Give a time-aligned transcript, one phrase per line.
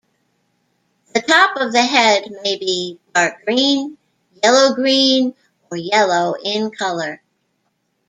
[1.13, 3.99] The top of the head maybe dark green,
[4.43, 5.35] yellow-green
[5.69, 7.21] or yellow in colour.